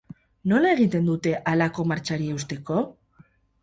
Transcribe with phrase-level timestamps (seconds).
[0.53, 2.85] Nola egiten dute halako martxari eusteko?